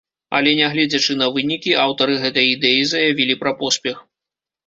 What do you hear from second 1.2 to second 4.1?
вынікі, аўтары гэтай ідэі заявілі пра поспех.